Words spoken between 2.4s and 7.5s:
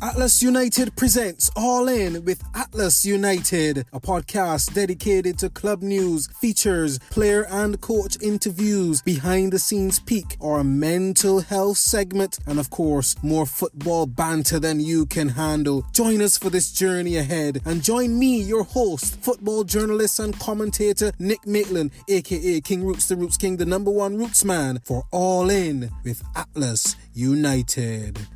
Atlas United, a podcast dedicated to club news, features, player